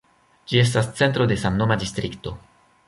Ĝi 0.51 0.61
estas 0.61 0.89
centro 1.01 1.29
de 1.33 1.39
samnoma 1.45 1.81
distrikto. 1.85 2.37